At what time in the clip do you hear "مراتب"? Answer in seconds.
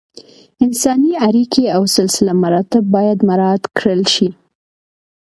2.43-2.83